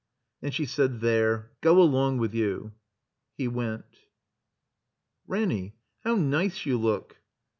And 0.41 0.51
she 0.51 0.65
said, 0.65 0.99
"There! 0.99 1.51
Go 1.61 1.79
along 1.79 2.17
with 2.17 2.33
you." 2.33 2.71
He 3.37 3.47
went. 3.47 3.85
it 3.91 3.99
Ranny, 5.27 5.75
how 5.99 6.15
nice 6.15 6.65
you 6.65 6.79
look!" 6.79 7.17